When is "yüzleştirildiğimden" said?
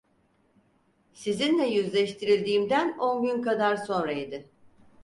1.67-2.97